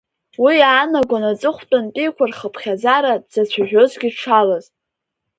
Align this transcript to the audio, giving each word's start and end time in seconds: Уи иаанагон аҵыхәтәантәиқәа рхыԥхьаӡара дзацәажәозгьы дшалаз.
Уи 0.43 0.53
иаанагон 0.61 1.23
аҵыхәтәантәиқәа 1.31 2.23
рхыԥхьаӡара 2.29 3.11
дзацәажәозгьы 3.27 4.09
дшалаз. 4.13 4.65